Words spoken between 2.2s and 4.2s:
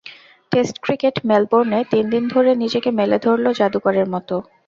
ধরে নিজেকে মেলে ধরল জাদুকরের